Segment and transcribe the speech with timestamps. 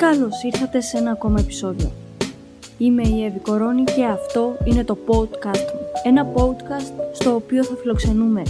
[0.00, 1.90] Καλώς ήρθατε σε ένα ακόμα επεισόδιο.
[2.78, 5.80] Είμαι η Εύη Κορώνη και αυτό είναι το podcast μου.
[6.04, 8.42] Ένα podcast στο οποίο θα φιλοξενούμε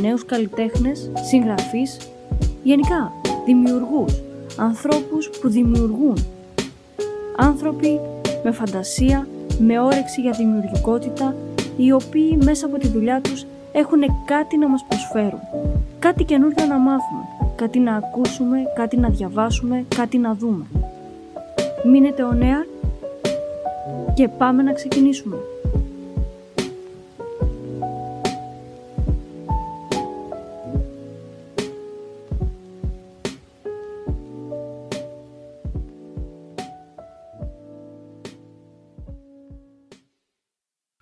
[0.00, 1.98] νέους καλλιτέχνες, συγγραφείς,
[2.62, 3.12] γενικά
[3.44, 4.22] δημιουργούς,
[4.56, 6.16] ανθρώπους που δημιουργούν.
[7.36, 8.00] Άνθρωποι
[8.44, 9.28] με φαντασία,
[9.58, 11.34] με όρεξη για δημιουργικότητα,
[11.76, 15.40] οι οποίοι μέσα από τη δουλειά τους έχουν κάτι να μας προσφέρουν.
[15.98, 17.22] Κάτι καινούργιο να μάθουμε,
[17.56, 20.64] κάτι να ακούσουμε, κάτι να διαβάσουμε, κάτι να δούμε.
[21.86, 22.66] Μείνετε ο νέα
[24.14, 25.36] και πάμε να ξεκινήσουμε.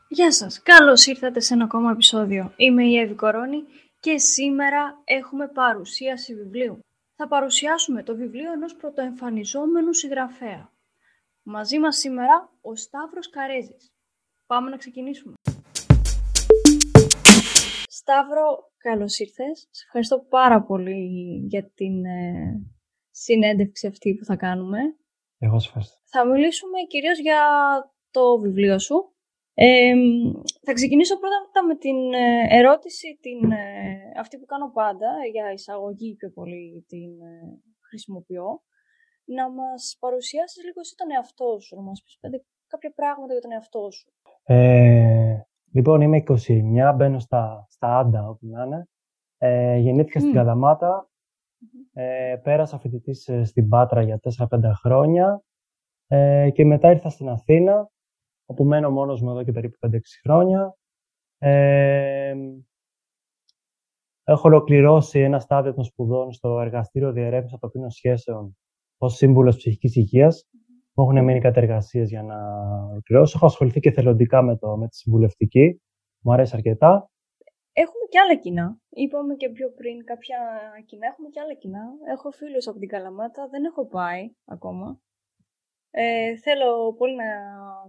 [0.09, 2.53] Γεια σας, καλώς ήρθατε σε ένα ακόμα επεισόδιο.
[2.57, 3.65] Είμαι η Εύη Κορώνη
[4.01, 6.79] και σήμερα έχουμε παρουσίαση βιβλίου.
[7.17, 10.72] Θα παρουσιάσουμε το βιβλίο ενός πρωτοεμφανιζόμενου συγγραφέα.
[11.45, 13.93] Μαζί μας σήμερα ο Σταύρος Καρέζης.
[14.47, 15.35] Πάμε να ξεκινήσουμε.
[17.89, 19.69] Σταύρο, καλώς ήρθες.
[19.71, 21.07] Σε ευχαριστώ πάρα πολύ
[21.49, 22.61] για την ε,
[23.11, 24.79] συνέντευξη αυτή που θα κάνουμε.
[25.39, 25.97] Εγώ σας ευχαριστώ.
[26.05, 27.41] Θα μιλήσουμε κυρίως για
[28.11, 29.13] το βιβλίο σου,
[30.65, 36.15] θα ξεκινήσω πρώτα με την ε, ερώτηση την, ε, αυτή που κάνω πάντα, για εισαγωγή
[36.15, 38.63] πιο πολύ την ε, χρησιμοποιώ.
[39.25, 43.43] Να μας παρουσιάσεις λίγο εσύ τον εαυτό σου, να μας πεις πέντε, κάποια πράγματα για
[43.43, 44.13] τον εαυτό σου.
[44.43, 45.41] Ε,
[45.73, 48.89] λοιπόν, είμαι 29, μπαίνω στα, στα Άντα, όπου να είναι.
[49.39, 51.11] Ε, γεννήθηκα στην Καλαμάτα.
[51.93, 55.43] Ε, πέρασα φοιτητής στην Πάτρα για 4-5 χρόνια.
[56.07, 57.91] Ε, και μετά ήρθα στην Αθήνα
[58.47, 60.77] όπου μένω μόνος μου εδώ και περίπου 5-6 χρόνια.
[61.39, 62.35] Ε,
[64.25, 68.57] έχω ολοκληρώσει ένα στάδιο των σπουδών στο Εργαστήριο Διερεύνησης Ανθρωπίνων Σχέσεων
[69.05, 70.49] ως σύμβουλος ψυχικής υγείας.
[70.95, 72.37] Μου έχουν μείνει κάτι εργασίες για να
[72.91, 73.33] ολοκληρώσω.
[73.37, 75.83] Έχω ασχοληθεί και θελοντικά με, το, με τη συμβουλευτική.
[76.23, 77.11] Μου αρέσει αρκετά.
[77.73, 78.79] Έχουμε και άλλα κοινά.
[78.89, 80.39] Είπαμε και πιο πριν κάποια
[80.87, 81.07] κοινά.
[81.07, 81.85] Έχουμε και άλλα κοινά.
[82.13, 83.49] Έχω φίλους από την Καλαμάτα.
[83.49, 85.01] Δεν έχω πάει ακόμα.
[85.91, 87.31] Ε, θέλω πολύ να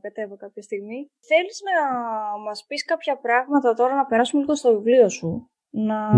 [0.01, 1.11] κατέβω κάποια στιγμή.
[1.19, 1.77] Θέλεις να
[2.37, 5.49] μας πεις κάποια πράγματα τώρα, να περάσουμε λίγο στο βιβλίο σου.
[5.69, 6.09] Να,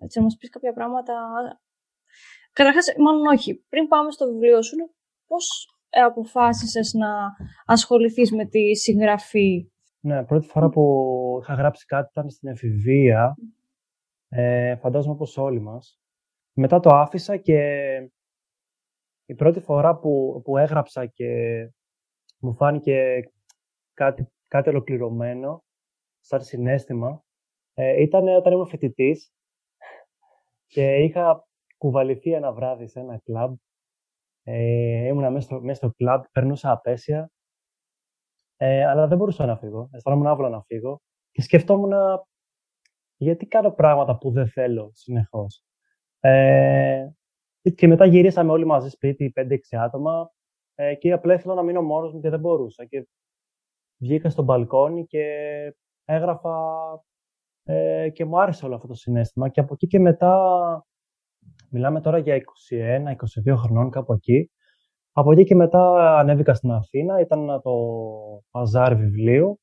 [0.00, 1.14] έτσι, να μας πεις κάποια πράγματα...
[2.52, 3.64] Καταρχάς, μάλλον όχι.
[3.68, 4.76] Πριν πάμε στο βιβλίο σου,
[5.26, 7.08] πώς αποφάσισες να
[7.66, 9.70] ασχοληθείς με τη συγγραφή;
[10.00, 13.34] Ναι, πρώτη φορά που είχα γράψει κάτι ήταν στην εφηβεία.
[14.28, 16.00] Ε, φαντάζομαι όπως όλοι μας.
[16.52, 17.60] Μετά το άφησα και
[19.26, 21.28] η πρώτη φορά που, που έγραψα και
[22.38, 23.20] μου φάνηκε
[23.94, 25.64] κάτι, κάτι ολοκληρωμένο,
[26.20, 27.24] σαν συνέστημα,
[27.74, 29.32] ε, ήταν όταν ήμουν φοιτητής
[30.66, 31.46] και είχα
[31.82, 33.54] κουβαληθεί ένα βράδυ σε ένα κλαμπ.
[34.42, 37.30] Ε, ήμουνα μέσα στο, μέσα στο κλαμπ, περνούσα απέσια,
[38.56, 39.88] ε, αλλά δεν μπορούσα να φύγω.
[39.92, 41.00] Αισθάνομαι άβολα να φύγω
[41.30, 41.92] και σκεφτόμουν
[43.16, 45.64] γιατί κάνω πράγματα που δεν θέλω συνεχώς.
[46.20, 47.06] Ε,
[47.74, 50.30] και μετά γυρίσαμε όλοι μαζί σπίτι, 5-6 άτομα.
[50.74, 52.84] Ε, και απλά ήθελα να μείνω μόνος μου και δεν μπορούσα.
[52.84, 53.08] Και
[53.96, 55.24] βγήκα στο μπαλκόνι και
[56.04, 56.56] έγραφα
[57.64, 59.48] ε, και μου άρεσε όλο αυτό το συνέστημα.
[59.48, 60.86] Και από εκεί και μετά,
[61.72, 62.36] μιλάμε τώρα για
[63.46, 64.50] 21-22 χρονών, κάπου εκεί.
[65.12, 67.72] Από εκεί και μετά ανέβηκα στην Αθήνα, ήταν το
[68.50, 69.60] παζάρ βιβλίου.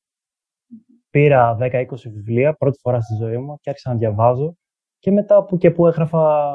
[1.10, 4.54] Πήρα 10-20 βιβλία, πρώτη φορά στη ζωή μου και άρχισα να διαβάζω.
[4.98, 6.54] Και μετά που και που έγραφα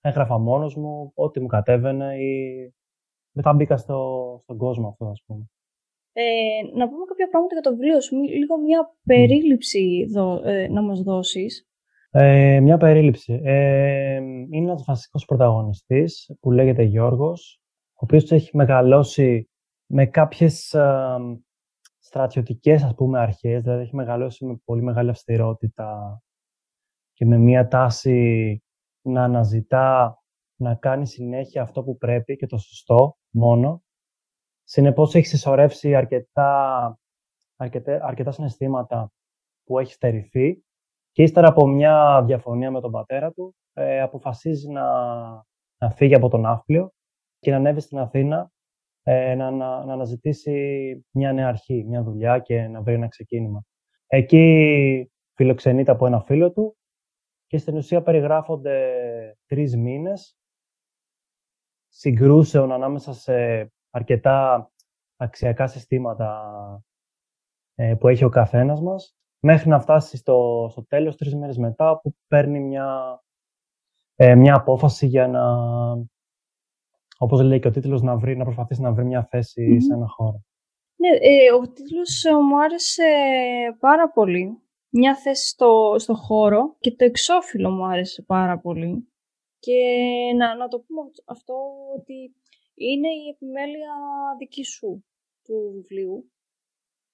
[0.00, 2.34] έγραφα μόνος μου, ό,τι μου κατέβαινε ή
[3.32, 5.44] μετά μπήκα στο, στον κόσμο αυτό, ας πούμε.
[6.12, 6.22] Ε,
[6.74, 11.02] να πούμε κάποια πράγματα για το βιβλίο σου, λίγο μια περίληψη δω, ε, να μας
[11.02, 11.69] δώσεις.
[12.12, 13.40] Ε, μια περίληψη.
[13.42, 14.14] Ε,
[14.50, 17.60] είναι ένας βασικός πρωταγωνιστής που λέγεται Γιώργος,
[17.92, 19.50] ο οποίος έχει μεγαλώσει
[19.86, 21.16] με κάποιες ε,
[21.98, 26.20] στρατιωτικές ας πούμε αρχές, δηλαδή έχει μεγαλώσει με πολύ μεγάλη αυστηρότητα
[27.12, 28.62] και με μια τάση
[29.02, 30.18] να αναζητά
[30.56, 33.82] να κάνει συνέχεια αυτό που πρέπει και το σωστό μόνο.
[34.64, 36.98] Συνεπώς έχει συσσωρεύσει αρκετά,
[37.56, 39.12] αρκετά, αρκετά συναισθήματα
[39.64, 40.64] που έχει στερηθεί
[41.12, 44.84] και ύστερα από μια διαφωνία με τον πατέρα του ε, αποφασίζει να,
[45.78, 46.92] να φύγει από τον Ναύπλιο
[47.38, 48.50] και να ανέβει στην Αθήνα
[49.02, 53.64] ε, να, να, να αναζητήσει μια νέα αρχή, μια δουλειά και να βρει ένα ξεκίνημα.
[54.06, 56.76] Εκεί φιλοξενείται από ένα φίλο του
[57.46, 58.78] και στην ουσία περιγράφονται
[59.46, 60.36] τρεις μήνες
[61.88, 63.32] συγκρούσεων ανάμεσα σε
[63.90, 64.70] αρκετά
[65.16, 66.82] αξιακά συστήματα
[67.74, 72.00] ε, που έχει ο καθένας μας, μέχρι να φτάσει στο, στο τέλος τρεις μέρες μετά
[72.00, 73.20] που παίρνει μια,
[74.14, 75.42] ε, μια απόφαση για να
[77.22, 80.06] όπως λέει και ο τίτλος, να, βρει, να προσπαθήσει να βρει μια θέση σε ένα
[80.08, 80.42] χώρο.
[80.96, 83.04] Ναι, ε, ο τίτλος ε, μου άρεσε
[83.80, 84.62] πάρα πολύ.
[84.88, 89.08] Μια θέση στο, στο χώρο και το εξώφυλλο μου άρεσε πάρα πολύ.
[89.58, 89.78] Και
[90.36, 91.54] να, να το πούμε αυτό
[91.98, 92.34] ότι
[92.74, 93.94] είναι η επιμέλεια
[94.38, 95.04] δική σου
[95.42, 96.30] του βιβλίου.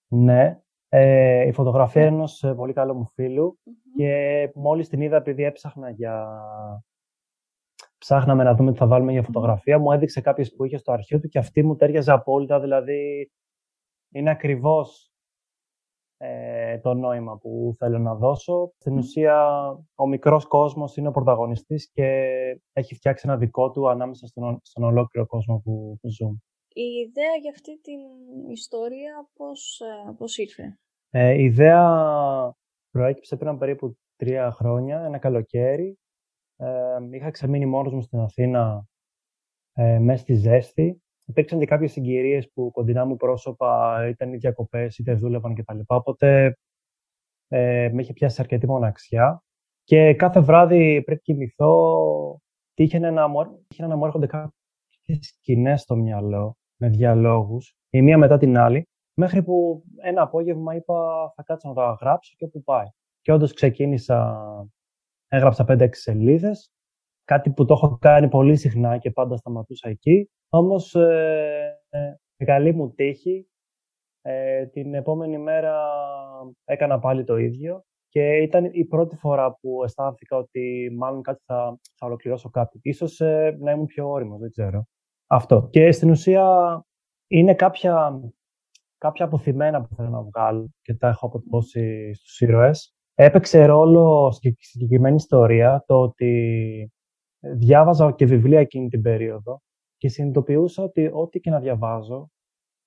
[0.09, 0.61] Ναι.
[0.89, 3.59] Ε, η φωτογραφία είναι ενός ε, πολύ καλό μου φιλου
[3.97, 6.43] και μόλις την είδα επειδή έψαχνα για...
[7.99, 9.79] Ψάχναμε να δούμε τι θα βάλουμε για φωτογραφία.
[9.79, 12.61] Μου έδειξε κάποιες που είχε στο αρχείο του και αυτή μου τέριαζε απόλυτα.
[12.61, 13.31] Δηλαδή,
[14.13, 15.11] είναι ακριβώς
[16.17, 18.73] ε, το νόημα που θέλω να δώσω.
[18.79, 22.05] Στην ουσία, ο μικρός κόσμος είναι ο πρωταγωνιστής και
[22.73, 26.37] έχει φτιάξει ένα δικό του ανάμεσα στον, στον ολόκληρο κόσμο που, που ζούμε.
[26.79, 28.01] Η ιδέα για αυτή την
[28.51, 30.79] ιστορία πώς, ε, πώς ήρθε;
[31.11, 31.85] Ε, η ιδέα
[32.91, 35.99] προέκυψε πριν περίπου τρία χρόνια, ένα καλοκαίρι.
[36.57, 38.87] Ε, είχα ξεμείνει μόνος μου στην Αθήνα
[39.73, 44.99] ε, μέσα στη ζέστη υπήρξαν και κάποιες συγκυρίες που κοντινά μου πρόσωπα ήταν οι διακοπές,
[44.99, 45.79] είτε δούλευαν κτλ.
[45.87, 46.59] Οπότε
[47.49, 49.43] ε, με είχε πιάσει αρκετή μοναξιά.
[49.85, 52.41] Και κάθε βράδυ πριν κοιμηθώ,
[52.75, 58.39] τύχαινε να μου, να μου έρχονται κάποιες σκηνές στο μυαλό με διαλόγους, η μία μετά
[58.39, 62.87] την άλλη, μέχρι που ένα απόγευμα είπα θα κάτσω να τα γράψω και όπου πάει.
[63.21, 64.39] Και όντως ξεκίνησα,
[65.29, 66.71] έγραψα 5-6 σελίδες,
[67.25, 70.31] κάτι που το έχω κάνει πολύ συχνά και πάντα σταματούσα εκεί.
[70.49, 71.81] Όμως, ε,
[72.39, 73.49] ε, καλή μου τύχη,
[74.23, 75.77] ε, την επόμενη μέρα
[76.65, 81.79] έκανα πάλι το ίδιο και ήταν η πρώτη φορά που αισθάνθηκα ότι μάλλον κάτι θα,
[81.95, 82.79] θα ολοκληρώσω κάτι.
[82.83, 84.87] Ίσως ε, να ήμουν πιο όριμος, δεν ξέρω.
[85.27, 85.69] Αυτό.
[85.71, 86.81] Και στην ουσία
[87.27, 88.21] είναι κάποια,
[88.99, 92.97] κάποια αποθυμένα που θέλω να βγάλω και τα έχω αποτυπώσει στους ήρωες.
[93.15, 96.93] Έπαιξε ρόλο στη συγκεκριμένη ιστορία το ότι
[97.41, 99.61] διάβαζα και βιβλία εκείνη την περίοδο
[99.97, 102.31] και συνειδητοποιούσα ότι ό,τι και να διαβάζω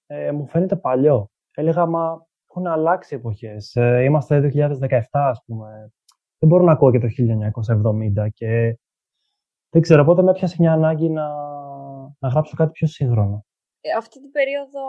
[0.05, 1.29] ε, μου φαίνεται παλιό.
[1.55, 3.75] Έλεγα, μα έχουν αλλάξει εποχές.
[3.75, 4.51] Ε, είμαστε
[4.89, 5.91] 2017, ας πούμε.
[6.39, 7.07] Δεν μπορώ να ακούω και το
[8.23, 8.77] 1970 και
[9.69, 11.27] δεν ξέρω, οπότε με έπιασε μια ανάγκη να,
[12.19, 13.45] να γράψω κάτι πιο σύγχρονο.
[13.81, 14.81] Ε, αυτή την περίοδο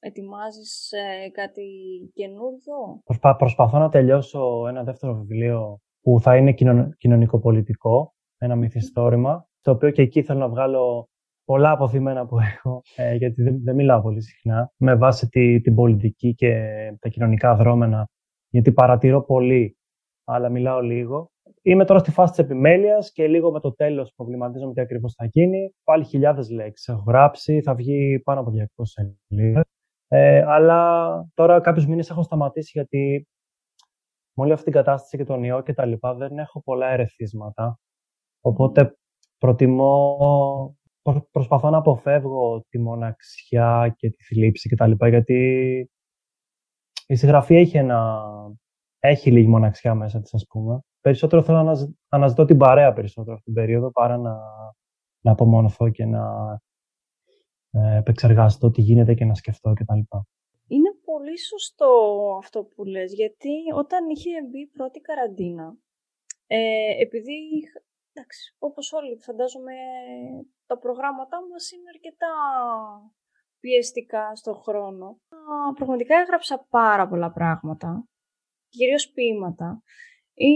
[0.00, 1.66] ετοιμάζεις ε, κάτι
[2.12, 6.54] καινούργιο; Προσπα, προσπαθώ να τελειώσω ένα δεύτερο βιβλίο που θα είναι
[6.98, 11.08] κοινωνικοπολιτικό, ένα μυθιστόρημα, το οποίο και εκεί θέλω να βγάλω
[11.44, 15.74] πολλά αποθυμένα που έχω, ε, γιατί δεν, δεν μιλάω πολύ συχνά, με βάση τη, την
[15.74, 16.52] πολιτική και
[17.00, 18.08] τα κοινωνικά δρόμενα,
[18.48, 19.76] γιατί παρατηρώ πολύ,
[20.24, 21.30] αλλά μιλάω λίγο.
[21.62, 25.24] Είμαι τώρα στη φάση της επιμέλειας και λίγο με το τέλος προβληματίζομαι τι ακριβώς θα
[25.24, 25.74] γίνει.
[25.84, 29.64] Πάλι χιλιάδες λέξεις έχω γράψει, θα βγει πάνω από 200 σελίδες.
[30.08, 33.28] Ε, αλλά τώρα κάποιους μήνες έχω σταματήσει γιατί
[34.32, 37.78] με όλη αυτή την κατάσταση και τον ιό και τα λοιπά δεν έχω πολλά ερεθίσματα.
[38.40, 38.96] Οπότε
[39.38, 40.76] προτιμώ,
[41.30, 45.38] προσπαθώ να αποφεύγω τη μοναξιά και τη θλίψη και τα λοιπά, γιατί
[47.06, 48.22] η συγγραφή έχει, ένα,
[48.98, 50.80] έχει λίγη μοναξιά μέσα της, ας πούμε.
[51.00, 51.72] Περισσότερο θέλω να
[52.08, 54.36] αναζητώ την παρέα περισσότερο αυτήν την περίοδο, παρά να,
[55.20, 56.22] να απομονωθώ και να
[57.70, 59.98] ε, επεξεργαστώ τι γίνεται και να σκεφτώ κτλ.
[60.66, 61.86] Είναι πολύ σωστό
[62.38, 65.76] αυτό που λες, γιατί όταν είχε μπει η πρώτη καραντίνα,
[66.46, 67.38] ε, επειδή
[68.12, 69.72] εντάξει, όπως όλοι φαντάζομαι
[70.66, 72.32] τα προγράμματά μας είναι αρκετά
[73.60, 75.20] πιεστικά στον χρόνο.
[75.74, 78.04] Πραγματικά έγραψα πάρα πολλά πράγματα,
[78.68, 79.82] κυρίως ποίηματα
[80.42, 80.54] ή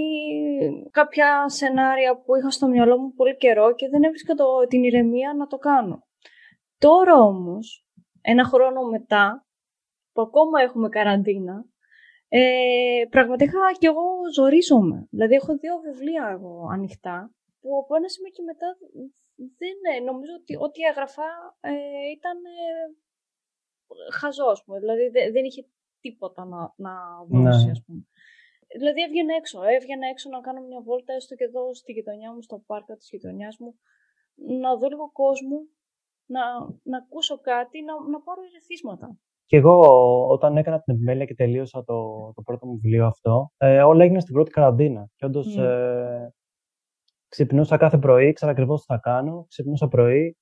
[0.90, 5.34] κάποια σενάρια που είχα στο μυαλό μου πολύ καιρό και δεν έβρισκα το, την ηρεμία
[5.34, 6.06] να το κάνω.
[6.78, 7.86] Τώρα όμως,
[8.20, 9.46] ένα χρόνο μετά,
[10.12, 11.64] που ακόμα έχουμε καραντίνα,
[12.28, 15.06] ε, πραγματικά κι εγώ ζορίζομαι.
[15.10, 18.76] Δηλαδή έχω δύο βιβλία εγώ ανοιχτά που από ένα σημείο και μετά
[19.36, 21.28] δεν ε, νομίζω ότι ό,τι έγραφα
[21.60, 21.72] ε,
[22.16, 22.84] ήταν ε,
[24.18, 24.78] χαζό, ας πούμε.
[24.78, 25.66] Δηλαδή δεν είχε
[26.00, 26.94] τίποτα να, να
[27.28, 27.70] δώσει, ναι.
[27.70, 28.06] ας πούμε.
[28.78, 32.42] Δηλαδή έβγαινα έξω, έβγαινα έξω να κάνω μια βόλτα έστω και εδώ στη γειτονιά μου,
[32.42, 33.70] στο πάρκο της γειτονιάς μου,
[34.60, 35.56] να δω λίγο κόσμο,
[36.26, 36.42] να,
[36.82, 39.08] να ακούσω κάτι, να, να πάρω ερεθίσματα.
[39.46, 39.76] Και εγώ
[40.28, 41.96] όταν έκανα την επιμέλεια και τελείωσα το,
[42.34, 45.08] το πρώτο μου βιβλίο αυτό, ε, όλα έγιναν στην πρώτη καραντίνα.
[45.16, 45.62] Και όντως mm.
[45.62, 46.28] ε,
[47.34, 49.46] Ξυπνούσα κάθε πρωί, ξέρω ακριβώς τι θα κάνω.
[49.48, 50.36] Ξυπνούσα πρωί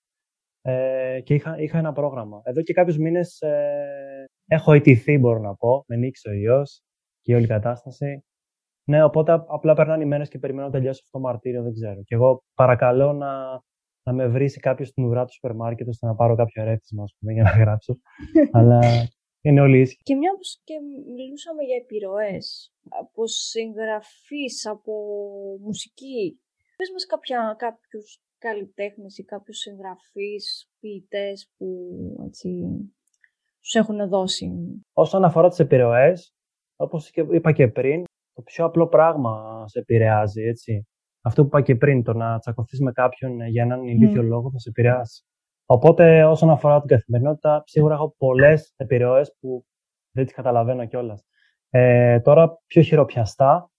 [0.62, 2.40] ε, και είχα, είχα ένα πρόγραμμα.
[2.44, 5.84] Εδώ και κάποιους μήνες ε, έχω ιτηθεί, μπορώ να πω.
[5.86, 6.62] Με νίξει ο ιό
[7.22, 8.24] και η όλη κατάσταση.
[8.84, 12.02] Ναι, οπότε απλά περνάνε οι μέρες και περιμένω να τελειώσει αυτό το μαρτύριο, δεν ξέρω.
[12.02, 13.62] Και εγώ παρακαλώ να,
[14.02, 17.32] να με βρει κάποιο στην ουρά του σούπερ μάρκετ ώστε να πάρω κάποιο ερέθισμα, πούμε,
[17.32, 17.98] για να γράψω.
[18.56, 18.80] Αλλά
[19.40, 20.02] είναι όλοι ίσχυοι.
[20.02, 20.74] Και μια που και
[21.16, 24.92] μιλούσαμε για επιρροές από συγγραφείς, από
[25.60, 26.40] μουσική,
[26.76, 31.66] πες μας κάποια, κάποιους καλλιτέχνες ή κάποιους συγγραφείς, ποιητές που
[32.26, 32.50] έτσι,
[33.60, 34.52] τους έχουν δώσει.
[34.92, 36.34] Όσον αφορά τις επιρροές,
[36.82, 40.86] όπως είπα και πριν, το πιο απλό πράγμα σε επηρεάζει, έτσι.
[41.20, 44.58] Αυτό που είπα και πριν, το να τσακωθείς με κάποιον για έναν ηλίθιο λόγο θα
[44.58, 45.24] σε επηρεάσει.
[45.66, 49.64] Οπότε, όσον αφορά την καθημερινότητα, σίγουρα έχω πολλές επιρροές που
[50.10, 51.24] δεν τις καταλαβαίνω κιόλας.
[51.70, 53.70] Ε, τώρα, πιο χειροπιαστά,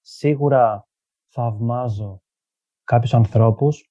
[0.00, 0.86] σίγουρα
[1.28, 2.22] θαυμάζω
[2.84, 3.90] κάποιους ανθρώπους.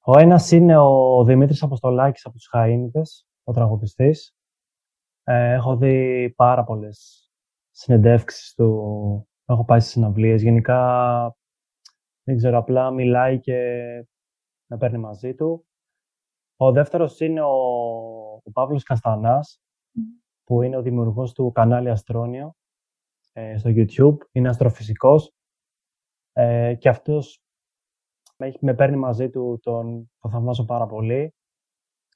[0.00, 4.34] Ο ένας είναι ο Δημήτρης Αποστολάκης από τους Χαΐνιδες, ο τραγουδιστής.
[5.24, 7.25] Ε, έχω δει πάρα πολλές
[7.78, 10.42] συνεντεύξεις του, έχω πάει στις συναυλίες.
[10.42, 11.36] Γενικά,
[12.22, 13.54] δεν ξέρω, απλά μιλάει και
[14.66, 15.66] με παίρνει μαζί του.
[16.56, 17.54] Ο δεύτερος είναι ο,
[18.42, 19.60] ο Παύλος Καστανάς,
[20.44, 22.54] που είναι ο δημιουργός του κανάλι Αστρόνιο
[23.32, 24.16] ε, στο YouTube.
[24.32, 25.32] Είναι αστροφυσικός
[26.32, 27.40] ε, και αυτός
[28.36, 31.34] με, με παίρνει μαζί του, τον, τον θαυμάζω πάρα πολύ,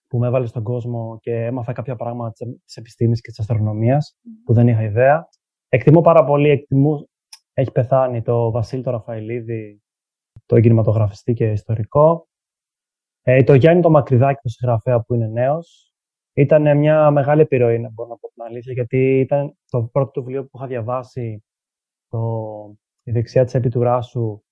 [0.06, 2.32] που με έβαλε στον κόσμο και έμαθα κάποια πράγματα
[2.64, 5.28] της επιστήμης και της αστρονομίας που δεν είχα ιδέα.
[5.72, 7.08] Εκτιμώ πάρα πολύ, εκτιμώ,
[7.52, 9.82] έχει πεθάνει το Βασίλη το Ραφαηλίδη,
[10.46, 12.28] το κινηματογραφιστή και ιστορικό.
[13.22, 15.94] Ε, το Γιάννη το Μακριδάκη, το συγγραφέα που είναι νέος.
[16.32, 20.20] Ήταν μια μεγάλη επιρροή, να μπορώ να πω την αλήθεια, γιατί ήταν το πρώτο του
[20.20, 21.44] βιβλίο που είχα διαβάσει,
[22.08, 22.20] το
[23.02, 24.44] «Η δεξιά της επιτουρά σου»,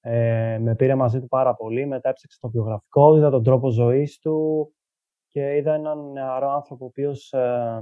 [0.00, 1.86] ε, με πήρε μαζί του πάρα πολύ.
[1.86, 4.72] Μετά έψαξε το βιογραφικό, είδα τον τρόπο ζωής του
[5.28, 7.80] και είδα έναν νεαρό άνθρωπο ο οποίος ε,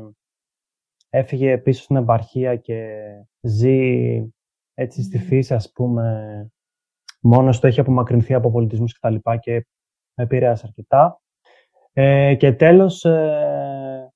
[1.11, 2.95] έφυγε πίσω στην επαρχία και
[3.41, 4.23] ζει
[4.75, 6.47] έτσι στη φύση, ας πούμε,
[7.21, 9.67] μόνος του έχει απομακρυνθεί από πολιτισμούς και τα λοιπά και
[10.15, 11.21] με επηρέασε αρκετά.
[11.93, 14.13] Ε, και τέλος, ε,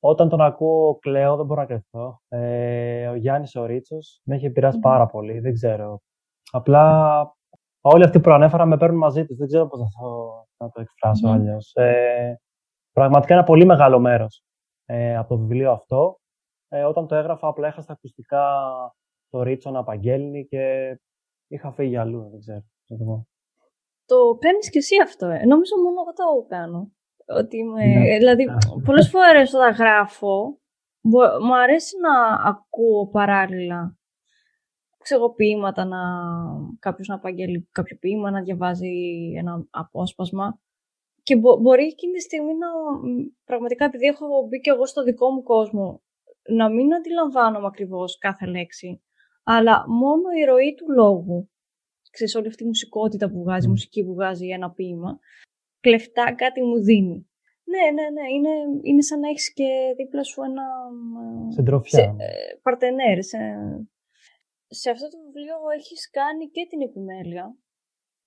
[0.00, 2.20] όταν τον ακούω κλαίω, δεν μπορώ να κρυφθώ.
[2.28, 6.00] Ε, ο Γιάννης ο Ρίτσος με έχει πάρα πολύ, δεν ξέρω.
[6.50, 7.36] Απλά
[7.80, 10.06] όλοι αυτοί που προανέφερα με παίρνουν μαζί τους, δεν ξέρω πώς θα,
[10.56, 11.32] να το εκφράσω mm.
[11.32, 11.74] αλλιώς.
[11.74, 12.40] Ε,
[12.92, 14.44] πραγματικά ένα πολύ μεγάλο μέρος
[14.86, 16.20] ε, από το βιβλίο αυτό.
[16.68, 18.44] Ε, όταν το έγραφα, απλά είχα στα ακουστικά
[19.28, 20.96] το Ρίτσο να απαγγέλνει και
[21.46, 22.64] είχα φύγει αλλού, δεν ξέρω.
[22.86, 23.26] Το,
[24.04, 25.44] το παίρνεις και εσύ αυτό, ε.
[25.44, 26.92] Νομίζω μόνο εγώ το κάνω.
[27.26, 27.84] Ότι είμαι...
[27.84, 28.16] Ναι.
[28.18, 28.44] Δηλαδή,
[28.84, 30.58] πολλές φορές όταν γράφω,
[31.40, 33.98] μου αρέσει να ακούω παράλληλα
[35.04, 35.98] ξέρω ποίηματα, να,
[36.78, 38.92] κάποιος να απαγγέλει κάποιο ποίημα, να διαβάζει
[39.36, 40.58] ένα απόσπασμα.
[41.26, 42.68] Και μπο, μπορεί εκείνη τη στιγμή να,
[43.44, 46.02] πραγματικά επειδή έχω μπει και εγώ στο δικό μου κόσμο,
[46.48, 49.02] να μην αντιλαμβάνομαι ακριβώς κάθε λέξη,
[49.42, 51.50] αλλά μόνο η ροή του λόγου,
[52.10, 55.18] ξέρεις όλη αυτή η μουσικότητα που βγάζει, η μουσική που βγάζει ένα ποίημα,
[55.80, 57.28] κλεφτά κάτι μου δίνει.
[57.72, 58.26] Ναι, ναι, ναι.
[58.34, 60.66] Είναι, είναι σαν να έχεις και δίπλα σου ένα.
[61.48, 61.98] Συντροφιά.
[61.98, 63.22] Σε, ε, παρτενέρ.
[63.22, 63.38] Σε,
[64.66, 67.56] σε αυτό το βιβλίο έχεις κάνει και την επιμέλεια.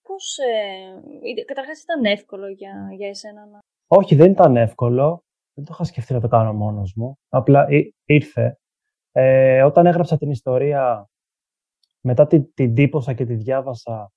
[0.08, 3.60] Πώς, ε, καταρχάς ήταν εύκολο για, για εσένα να...
[3.88, 5.24] Όχι, δεν ήταν εύκολο.
[5.54, 7.18] Δεν το είχα σκεφτεί να το κάνω μόνος μου.
[7.30, 7.68] Απλά
[8.06, 8.60] ήρθε.
[9.12, 11.10] Ε, όταν έγραψα την ιστορία,
[12.02, 14.12] μετά την, την τύπωσα και τη διάβασα,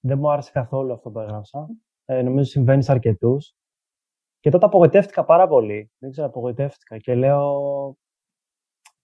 [0.00, 1.68] δεν μου άρεσε καθόλου αυτό που έγραψα.
[2.04, 3.54] Ε, νομίζω συμβαίνει σε αρκετούς.
[4.40, 5.90] Και τότε απογοητεύτηκα πάρα πολύ.
[5.98, 6.98] Δεν ξέρω, απογοητεύτηκα.
[6.98, 7.96] Και λέω,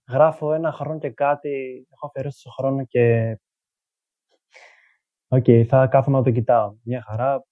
[0.09, 3.37] γράφω ένα χρόνο και κάτι, έχω αφιερώσει το χρόνο και
[5.35, 6.75] OK, okay, θα κάθομαι να το κοιτάω.
[6.83, 7.45] Μια χαρά.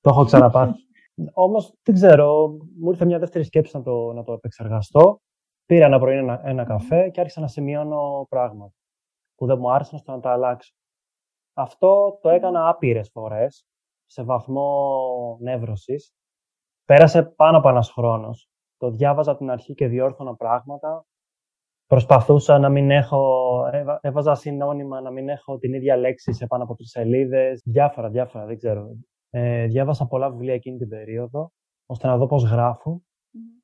[0.00, 0.72] το έχω ξαναπάθει.
[1.44, 5.20] Όμως δεν ξέρω, μου ήρθε μια δεύτερη σκέψη να το, να το επεξεργαστώ.
[5.66, 8.74] Πήρα ένα πρωί ένα, ένα καφέ και άρχισα να σημειώνω πράγματα
[9.34, 10.74] που δεν μου άρεσαν στο να τα αλλάξω.
[11.54, 13.66] Αυτό το έκανα άπειρες φορές
[14.06, 16.14] σε βαθμό νεύρωσης.
[16.84, 18.48] Πέρασε πάνω από ένας χρόνος.
[18.76, 21.06] Το διάβαζα από την αρχή και διόρθωνα πράγματα
[21.86, 23.62] προσπαθούσα να μην έχω,
[24.00, 27.62] έβαζα συνώνυμα, να μην έχω την ίδια λέξη σε πάνω από τρεις σελίδες.
[27.64, 28.96] Διάφορα, διάφορα, δεν ξέρω.
[29.30, 31.50] Ε, διάβασα πολλά βιβλία εκείνη την περίοδο,
[31.86, 33.02] ώστε να δω πώς γράφω.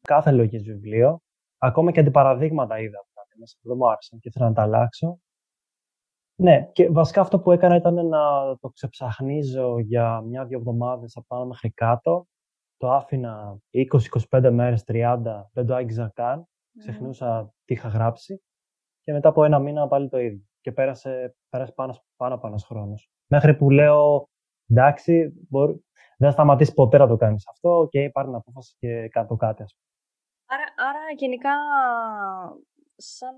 [0.00, 1.21] Κάθε λογική βιβλίο.
[1.59, 3.07] Ακόμα και αντιπαραδείγματα είδα
[3.38, 5.19] μέσα που δεν μου άρεσαν και ήθελα να τα αλλάξω.
[6.35, 11.47] Ναι, και βασικά αυτό που έκανα ήταν να το ξεψαχνίζω για μια-δύο εβδομάδες από πάνω
[11.47, 12.26] μέχρι κάτω.
[12.76, 13.59] Το άφηνα
[14.31, 16.47] 20-25 μέρες, 30, δεν το άγγιζα καν
[16.79, 18.43] ξεχνούσα τι είχα γράψει
[19.00, 20.47] και μετά από ένα μήνα πάλι το ίδιο.
[20.61, 23.11] Και πέρασε, πέρασε πάνω, πάνω από ένας χρόνος.
[23.26, 24.29] Μέχρι που λέω,
[24.71, 25.73] εντάξει, μπορεί,
[26.17, 29.62] δεν θα σταματήσει ποτέ να το κάνεις αυτό και πάρει την απόφαση και κάτω κάτι,
[29.62, 29.87] ας πούμε.
[30.47, 31.52] Άρα, άρα γενικά,
[32.97, 33.35] σαν,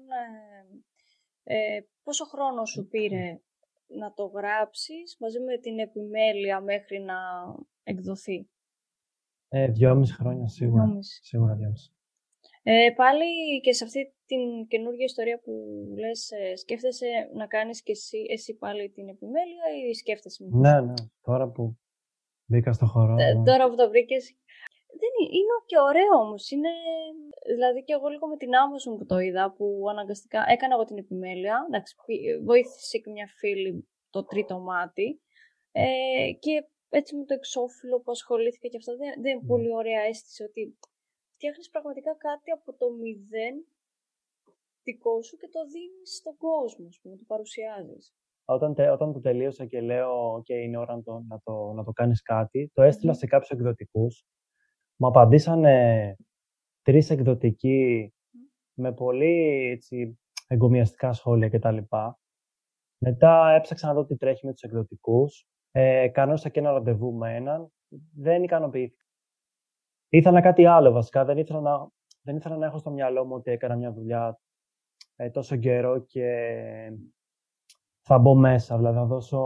[1.45, 3.41] ε, ε, πόσο χρόνο σου πήρε
[3.87, 7.15] να το γράψεις μαζί με την επιμέλεια μέχρι να
[7.83, 8.49] εκδοθεί;
[9.49, 10.89] Ε, δυόμιση χρόνια σίγουρα.
[11.01, 11.93] Σίγουρα δυόμιση.
[12.63, 15.53] Ε, πάλι και σε αυτή την καινούργια ιστορία που
[15.99, 20.93] λες, ε, σκέφτεσαι να κάνεις και εσύ, εσύ πάλι την επιμέλεια ή σκέφτεσαι Ναι, ναι.
[21.23, 21.77] Τώρα που
[22.47, 23.15] Μπήκα στο χώρο.
[23.19, 23.43] Ε, ναι.
[23.45, 24.25] Τώρα που το βρήκες.
[25.01, 26.51] Δεν είναι, είναι και ωραίο όμως.
[26.51, 26.69] Είναι.
[27.55, 30.99] Δηλαδή και εγώ λίγο με την Amazon που το είδα, που αναγκαστικά έκανα εγώ την
[30.99, 31.65] επιμέλεια.
[31.69, 35.21] Εντάξει, πη- βοήθησε και μια φίλη το τρίτο μάτι.
[35.73, 35.87] Ε,
[36.39, 39.47] και έτσι με το εξώφυλλο που ασχολήθηκα και αυτά, δεν, δεν είναι Ναι.
[39.53, 40.79] πολύ ωραία αίσθηση ότι
[41.35, 43.55] φτιάχνεις πραγματικά κάτι από το μηδέν
[44.85, 48.15] δικό σου και το δίνεις στον κόσμο, ας πούμε, το παρουσιάζεις.
[48.45, 51.85] Όταν, τε- όταν το τελείωσα και λέω «ΟΚ, είναι ώρα να το, να το, να
[51.85, 53.19] το κάνεις κάτι», το έστειλα Μμμ.
[53.19, 54.25] σε κάποιους εκδοτικούς.
[54.97, 56.17] Μου απαντήσανε
[56.83, 58.15] τρεις εκδοτικοί
[58.75, 61.79] με πολύ έτσι, εγκομιαστικά σχόλια κτλ.
[62.99, 65.47] Μετά έψαξα να δω τι τρέχει με τους εκδοτικούς.
[65.71, 67.73] Ε, κανόσα και ένα ραντεβού με έναν.
[68.15, 69.05] Δεν ικανοποιήθηκα.
[70.09, 71.25] Ήθελα κάτι άλλο βασικά.
[71.25, 71.89] Δεν ήθελα να,
[72.23, 74.39] δεν ήθελα να έχω στο μυαλό μου ότι έκανα μια δουλειά
[75.17, 76.29] ε, τόσο καιρό και
[78.03, 78.77] θα μπω μέσα.
[78.77, 79.41] Δηλαδή θα δώσω,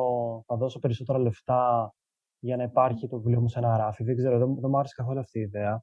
[0.47, 1.95] θα δώσω περισσότερα λεφτά
[2.39, 4.05] για να υπάρχει το βιβλίο μου σε ένα ράφι.
[4.05, 5.83] Δεν ξέρω, δεν, δεν μου άρεσε καθόλου αυτή η ιδέα.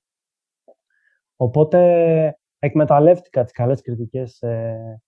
[1.35, 5.01] Οπότε εκμεταλλεύτηκα τις καλές κριτικές ε,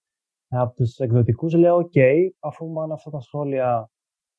[0.48, 1.53] από τους εκδοτικούς.
[1.53, 1.93] Λέω, οκ,
[2.39, 3.89] αφού μου 'πανε αυτά τα σχόλια,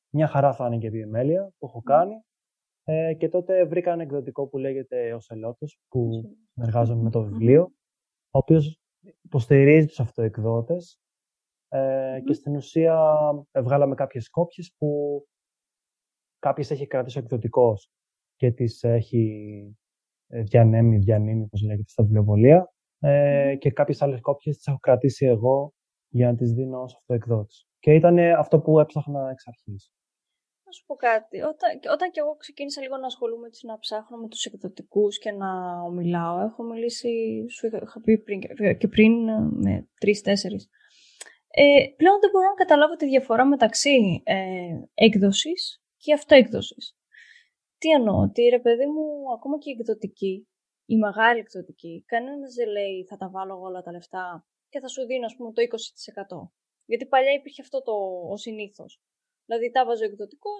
[0.09, 2.23] μια χαρά θα είναι και η επιμέλεια που έχω κάνει.
[2.83, 6.09] Ε, και τότε βρήκα ένα εκδοτικό που λέγεται «Ο Σελότος», που
[6.53, 7.71] συνεργάζομαι με το βιβλίο,
[8.31, 8.79] ο οποίος
[9.21, 10.99] υποστηρίζει τους αυτοεκδότες
[11.67, 12.23] ε, Μμμ.
[12.23, 13.19] και στην ουσία
[13.51, 15.21] ε, βγάλαμε κάποιες κόπιες που
[16.39, 17.91] κάποιες έχει κρατήσει ο εκδοτικός
[18.35, 19.77] και τις έχει
[20.27, 23.57] ε, διανέμει, διανύμει, όπως λέγεται, στα βιβλιοπωλεία ε, Μμμ.
[23.57, 25.73] και κάποιες άλλες κόπιες τις έχω κρατήσει εγώ
[26.09, 27.67] για να τις δίνω ως αυτοεκδότης.
[27.79, 29.91] Και ήταν αυτό που έψαχνα εξ αρχής.
[30.69, 31.41] Να σου πω κάτι.
[31.41, 35.19] Όταν, και- όταν και εγώ ξεκίνησα λίγο να ασχολούμαι έτσι, να ψάχνω με τους εκδοτικούς
[35.19, 35.51] και να
[35.91, 37.11] μιλάω, έχω μιλήσει,
[37.49, 38.39] σου είχα, είχα πει πριν,
[38.77, 40.69] και πριν ε, με τρεις-τέσσερις.
[41.47, 41.63] Ε,
[41.97, 44.35] πλέον δεν μπορώ να καταλάβω τη διαφορά μεταξύ ε,
[44.93, 46.97] έκδοσης και αυτοέκδοσης.
[47.77, 49.05] Τι εννοώ, ότι ρε παιδί μου,
[49.35, 50.47] ακόμα και η εκδοτική,
[50.85, 54.87] η μεγάλη εκδοτική, κανένας δεν λέει θα τα βάλω εγώ όλα τα λεφτά και θα
[54.87, 56.51] σου δίνω ας πούμε το 20%.
[56.85, 57.93] Γιατί παλιά υπήρχε αυτό το
[58.31, 59.01] ο συνήθως.
[59.49, 60.51] Δηλαδή τα βάζω εκδοτικό,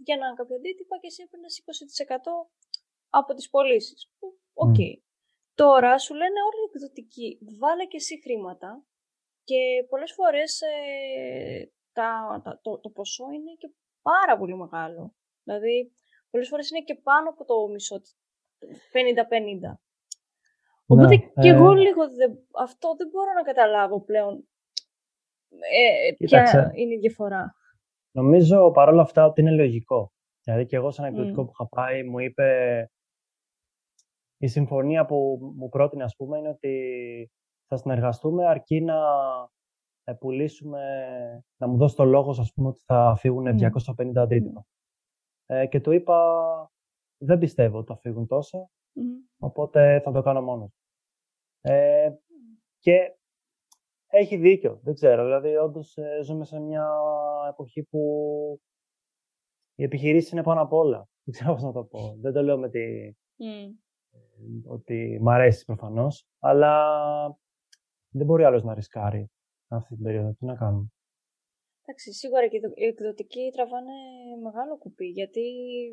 [0.00, 2.48] βγαίναν κάποια αντίτυπα και εσύ έπαιρνες 20%
[3.08, 4.10] από τις πωλήσεις.
[4.54, 4.74] Οκ.
[5.54, 8.84] Τώρα σου λένε όλοι οι εκδοτικοί, βάλε και εσύ χρήματα
[9.44, 13.70] και πολλές φορές ε, τα, τα, το, το ποσό είναι και
[14.02, 15.14] πάρα πολύ μεγάλο.
[15.44, 15.92] Δηλαδή,
[16.30, 18.00] πολλές φορές είναι και πάνω από το μισό,
[18.92, 19.78] 50-50.
[20.86, 24.48] Οπότε Ναι, και ε, εγώ λίγο δεν- αυτό δεν μπορώ να καταλάβω πλέον
[25.48, 26.70] ε, ποια Κοίταξε.
[26.74, 27.54] είναι η διαφορά.
[28.14, 30.12] Νομίζω παρόλα αυτά ότι είναι λογικό.
[30.42, 31.44] Δηλαδή και εγώ σε ένα εκδοτικό Μμ.
[31.44, 32.88] που είχα πάει μου είπε
[34.36, 37.30] η συμφωνία που μου πρότεινε ας πούμε είναι ότι
[37.66, 38.94] θα συνεργαστούμε αρκεί να
[40.04, 40.80] ε, πουλήσουμε,
[41.56, 43.56] να μου δώσει το λόγος ας πούμε ότι θα φύγουν Μμ.
[43.96, 44.66] 250 αντίτυπα.
[45.46, 46.40] Ε, και του είπα
[47.18, 49.14] δεν πιστεύω ότι θα φύγουν τόσα, Μμμ.
[49.38, 50.68] οπότε θα το κάνω μόνος.
[50.70, 50.74] μου».
[51.60, 52.12] Ε,
[52.78, 53.16] και
[54.16, 55.22] έχει δίκιο, δεν ξέρω.
[55.24, 56.88] Δηλαδή, όντως ζούμε σε μια
[57.50, 58.00] εποχή που
[59.74, 61.08] οι επιχειρήσεις είναι πάνω απ' όλα.
[61.24, 62.16] Δεν ξέρω πώς να το πω.
[62.20, 63.14] Δεν το λέω με τη...
[63.36, 63.74] Μμ.
[64.66, 66.72] ότι μ' αρέσει προφανώς, αλλά
[68.08, 69.30] δεν μπορεί άλλος να ρισκάρει
[69.68, 70.34] αυτή την περίοδο.
[70.38, 70.88] Τι να κάνουμε.
[71.82, 73.92] Εντάξει, σίγουρα και οι εκδοτικοί τραβάνε
[74.42, 75.40] μεγάλο κουπί, γιατί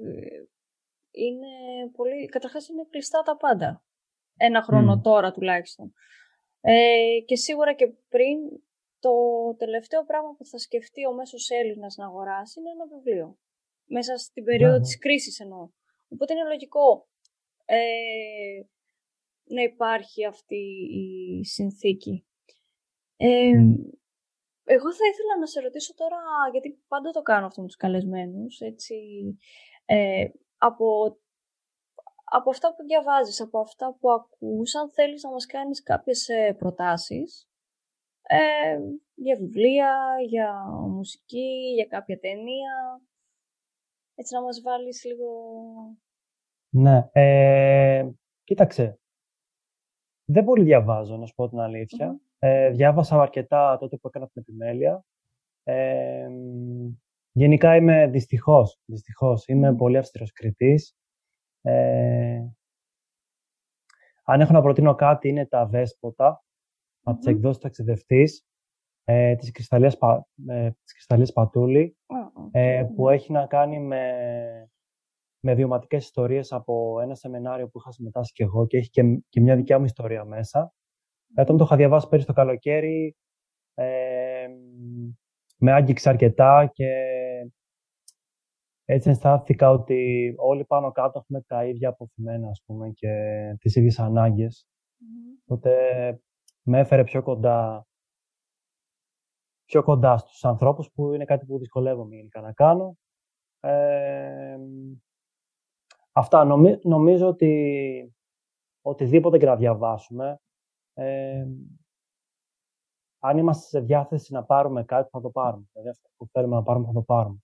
[0.05, 0.43] ε,
[1.11, 1.47] είναι
[1.91, 2.25] πολύ...
[2.25, 3.83] Καταρχάς είναι κλειστά τα πάντα.
[4.37, 5.01] Ένα χρόνο Μμ.
[5.01, 5.93] τώρα τουλάχιστον.
[6.61, 8.39] Ε, και σίγουρα και πριν,
[8.99, 9.11] το
[9.57, 13.37] τελευταίο πράγμα που θα σκεφτεί ο μέσος Έλληνας να αγοράσει είναι ένα βιβλίο.
[13.85, 14.81] Μέσα στην περίοδο ναι.
[14.81, 15.69] της κρίσης εννοώ.
[16.07, 17.07] Οπότε είναι λογικό
[17.65, 18.61] ε,
[19.43, 22.25] να υπάρχει αυτή η συνθήκη.
[23.17, 23.73] Ε, Μμ.
[24.63, 26.17] εγώ θα ήθελα να σε ρωτήσω τώρα,
[26.51, 28.95] γιατί πάντα το κάνω αυτό με τους καλεσμένους, έτσι,
[29.85, 30.25] ε,
[30.57, 31.17] από,
[32.33, 36.53] από αυτά που διαβάζεις, από αυτά που ακούς, αν θέλεις να μας κάνεις κάποιες ε,
[36.57, 37.49] προτάσεις
[38.21, 38.79] ε,
[39.15, 40.53] για βιβλία, για
[40.87, 43.01] μουσική, για κάποια ταινία,
[44.15, 45.29] έτσι να μας βάλεις λίγο...
[46.69, 47.09] Ναι.
[47.11, 48.09] Ε,
[48.43, 48.99] κοίταξε.
[50.25, 52.07] Δεν πολύ διαβάζω, να σου πω την αλήθεια.
[52.07, 52.17] Μμμ.
[52.39, 55.05] Ε, διάβασα αρκετά τότε που έκανα την επιμέλεια.
[55.63, 56.89] Ε, μ,
[57.31, 59.47] γενικά είμαι δυστυχώς, δυστυχώς.
[59.47, 59.75] Είμαι Μμ.
[59.75, 60.95] πολύ αυστηρός κριτής.
[61.61, 62.43] Ε,
[64.23, 66.43] αν έχω να προτείνω κάτι είναι τα Αδέσποτα
[67.03, 67.35] από τις Μμμ.
[67.35, 68.45] εκδόσεις ταξιδευτής
[69.03, 72.87] ε, της, Κρυσταλλίας, Πα- ε, της Κρυσταλλίας Πατούλη Α, οκ, ε, ναι.
[72.87, 74.05] που έχει να κάνει με,
[75.39, 79.41] με βιωματικές ιστορίες από ένα σεμινάριο που είχα συμμετάσχει και εγώ και έχει και, και
[79.41, 80.73] μια δικιά μου ιστορία μέσα.
[81.37, 83.15] Όταν το είχα διαβάσει πέρυσι το καλοκαίρι,
[83.73, 84.47] ε,
[85.57, 86.87] με άγγιξε αρκετά και
[88.93, 93.09] έτσι αισθάνθηκα ότι όλοι πάνω κάτω έχουμε τα ίδια αποθυμένα, ας πούμε, και
[93.59, 94.67] τις ίδιες ανάγκες.
[95.45, 95.71] Οπότε
[96.61, 97.87] με έφερε πιο κοντά,
[99.65, 102.97] πιο κοντά στους ανθρώπους που είναι κάτι που δυσκολεύομαι γενικά να κάνω.
[103.59, 104.57] Ε,
[106.11, 106.45] αυτά.
[106.83, 108.13] νομίζω ότι
[108.81, 110.39] οτιδήποτε και να διαβάσουμε,
[110.93, 111.45] ε,
[113.19, 115.65] αν είμαστε σε διάθεση να πάρουμε κάτι, θα το πάρουμε.
[115.71, 117.39] Δηλαδή αυτό που θέλουμε να πάρουμε, θα το πάρουμε.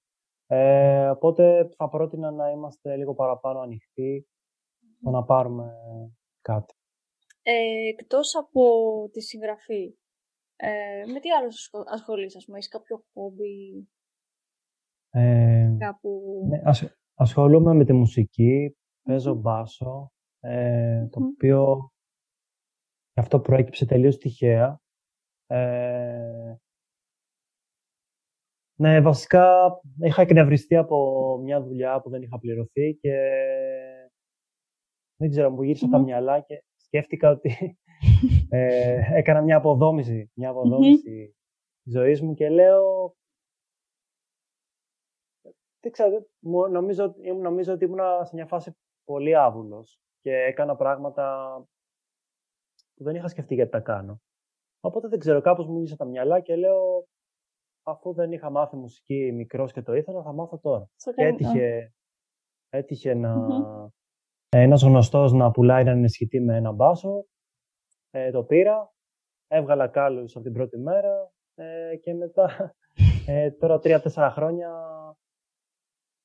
[0.48, 4.28] Ε, οπότε θα πρότεινα να είμαστε λίγο παραπάνω ανοιχτοί
[5.00, 5.74] στο να πάρουμε
[6.42, 6.74] κάτι.
[7.42, 8.62] Ε, εκτός από
[9.12, 9.98] τη συγγραφή,
[10.56, 11.50] ε, με τι άλλο
[11.86, 13.88] ασχολείσαι, ας πούμε, έχεις κάποιο χόμπι,
[15.10, 16.42] ε, κάπου...
[16.48, 16.62] Ναι,
[17.14, 21.92] ασχολούμαι με τη μουσική, παίζω μπάσο, ε, το οποίο
[23.14, 24.82] αυτό προέκυψε τελείως τυχαία.
[25.48, 26.56] Ε,
[28.80, 33.14] ναι, βασικά είχα εκνευριστεί από μια δουλειά που δεν είχα πληρωθεί και
[35.16, 37.78] δεν ξέρω, μου γύρισα τα μυαλά και σκέφτηκα ότι
[38.50, 41.36] ε, έκανα μια αποδόμηση, μια αποδόμηση
[41.84, 43.16] ζωής μου και λέω
[45.80, 46.28] δεν ξέρω,
[46.72, 51.56] νομίζω, νομίζω ότι ήμουν σε μια φάση πολύ άβουλος και έκανα πράγματα
[52.96, 54.22] που δεν είχα σκεφτεί γιατί τα κάνω.
[54.80, 57.08] Οπότε δεν ξέρω, κάπως μου γύρισα τα μυαλά και λέω
[57.88, 60.90] αφού δεν είχα μάθει μουσική μικρός και το ήθελα, θα μάθω τώρα.
[61.16, 61.94] Και έτυχε,
[62.70, 63.36] έτυχε να...
[63.36, 63.92] Mm-hmm.
[64.50, 67.26] Ένας γνωστός να πουλάει έναν ενισχυτή με ένα μπάσο.
[68.12, 68.94] Ε, το πήρα,
[69.48, 72.76] έβγαλα κάλους από την πρώτη μέρα ε, και μετά,
[73.28, 74.72] ε, τώρα τρία-τέσσερα χρόνια,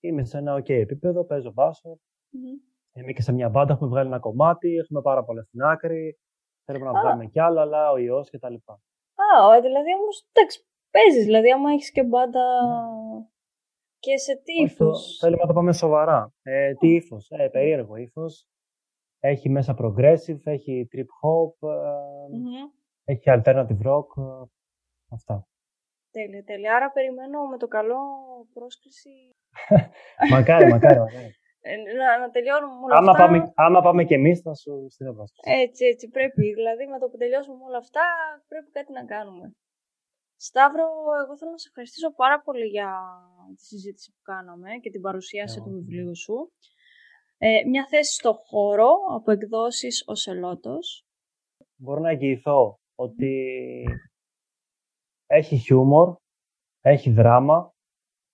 [0.01, 1.99] είμαι σε ένα ok επίπεδο, παίζω μπάσο.
[2.33, 2.99] Mm-hmm.
[2.99, 6.19] Είμαι και σε μια μπάντα, έχουμε βγάλει ένα κομμάτι, έχουμε πάρα πολλά στην άκρη.
[6.65, 8.73] Θέλουμε να βγάλουμε κι άλλο, αλλά ο ιός και τα λοιπά.
[8.73, 12.45] Α, δηλαδή όμως, εντάξει, παίζεις, δηλαδή άμα έχεις και μπάντα
[13.99, 14.91] και σε τι ύφο.
[15.21, 16.35] Θέλουμε να το πάμε σοβαρά.
[16.43, 18.47] Ε, τι ύφο, ε, περίεργο ύφος.
[19.21, 21.69] Έχει μέσα progressive, έχει trip hop,
[23.05, 24.45] ε, έχει alternative rock, ε,
[25.09, 25.47] αυτά.
[26.11, 26.77] Τέλεια, τέλεια.
[26.77, 28.01] Άρα περιμένω με το καλό
[28.53, 29.11] πρόσκληση.
[30.35, 31.31] μακάρι, μακάρι, μακάρι.
[31.61, 33.25] Ε, να, να τελειώνουμε όλα άμα αυτά.
[33.25, 35.61] Πάμε, άμα πάμε και εμείς θα σου στείλω πρόσκληση.
[35.61, 36.55] Έτσι, έτσι πρέπει.
[36.55, 38.05] Δηλαδή με το που τελειώσουμε όλα αυτά
[38.49, 39.57] πρέπει κάτι να κάνουμε.
[40.49, 40.87] Σταύρο,
[41.23, 42.91] εγώ θέλω να σε ευχαριστήσω πάρα πολύ για
[43.57, 46.53] τη συζήτηση που κάναμε και την παρουσίαση του βιβλίου σου.
[47.39, 51.07] Ε, μια θέση στο χώρο από εκδόσεις ο Σελότος.
[51.77, 53.35] Μπορώ να εγγυηθώ ότι
[55.27, 56.17] έχει χιούμορ,
[56.81, 57.75] έχει δράμα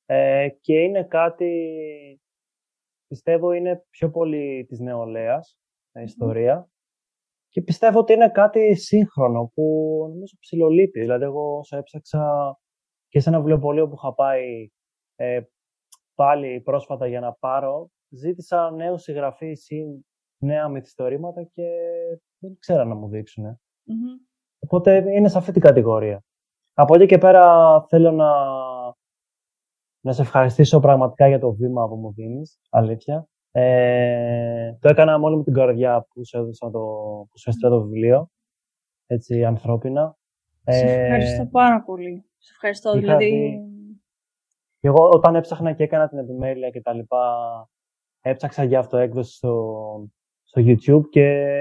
[0.06, 1.52] ε, και είναι κάτι,
[3.06, 5.58] πιστεύω είναι πιο πολύ της νεολαίας,
[6.04, 6.70] ιστορία
[7.48, 9.62] και πιστεύω ότι είναι κάτι σύγχρονο που
[10.08, 11.00] νομίζω ψηλολείπει.
[11.00, 12.56] Δηλαδή, εγώ όσο έψαξα
[13.08, 14.68] και σε ένα βιβλιοπωλείο που είχα πάει
[15.16, 15.40] ε,
[16.14, 20.04] πάλι πρόσφατα για να πάρω, ζήτησα νέους συγγραφείς ή
[20.38, 21.68] νέα μυθιστορήματα και
[22.38, 23.44] δεν ξέρα να μου δείξουν.
[23.44, 24.26] Mm-hmm.
[24.58, 26.22] Οπότε είναι σε αυτή την κατηγορία.
[26.74, 28.32] Από εκεί και πέρα θέλω να,
[30.00, 33.28] να σε ευχαριστήσω πραγματικά για το βήμα που μου δίνεις, αλήθεια.
[33.50, 36.78] Ε, το έκανα μόνο με την καρδιά που σου έδωσα το,
[37.30, 38.30] που σου το βιβλίο,
[39.06, 40.16] έτσι ανθρώπινα.
[40.64, 42.24] Σε ε, ευχαριστώ πάρα πολύ.
[42.36, 43.62] Σε ευχαριστώ, δηλαδή...
[44.80, 47.34] Και εγώ όταν έψαχνα και έκανα την επιμέλεια και τα λοιπά,
[48.20, 50.08] έψαξα για αυτό έκδοση στο,
[50.42, 51.54] στο YouTube και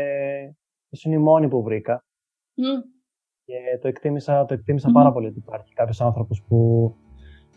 [0.89, 2.05] ήσουν η μόνη που βρήκα.
[2.55, 2.83] Mm.
[3.45, 4.93] Και το εκτίμησα, το εκτίμησα mm.
[4.93, 6.93] πάρα πολύ ότι υπάρχει κάποιος άνθρωπος που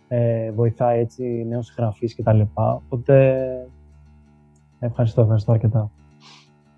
[0.08, 2.82] ε, βοηθάει έτσι νέους συγγραφείς και τα λοιπά.
[2.88, 3.69] Οπότε
[4.80, 5.90] Ευχαριστώ, ευχαριστώ αρκετά.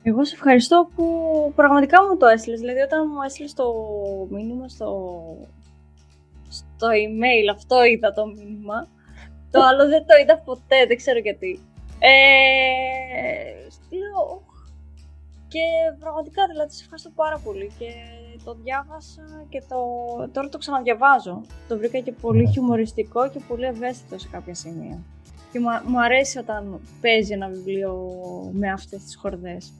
[0.02, 1.06] Εγώ σε ευχαριστώ που
[1.54, 2.60] πραγματικά μου το έστειλες.
[2.60, 3.64] Δηλαδή, όταν μου έστειλες το
[4.30, 5.12] μήνυμα στο,
[6.48, 8.88] στο email, αυτό είδα το μήνυμα.
[9.50, 11.60] Το άλλο δεν το είδα ποτέ, δεν ξέρω γιατί.
[11.98, 12.14] Ε,
[13.98, 14.42] λέω,
[15.48, 15.64] και
[15.98, 17.90] πραγματικά δηλαδή σε ευχαριστώ πάρα πολύ και
[18.44, 19.78] το διάβασα και το,
[20.32, 21.40] τώρα το ξαναδιαβάζω.
[21.68, 22.50] Το βρήκα και πολύ ναι.
[22.50, 25.02] χιουμοριστικό και πολύ ευαίσθητο σε κάποια σημεία.
[25.52, 28.10] Και μου αρέσει όταν παίζει ένα βιβλίο
[28.52, 29.72] με αυτές τις χορδές.